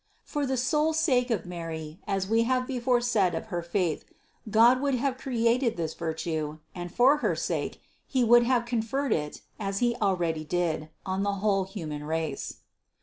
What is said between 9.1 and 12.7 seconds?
it, as He really did, on the whole human race (No.